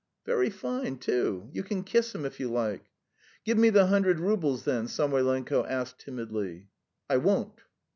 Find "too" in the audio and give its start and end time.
0.97-1.51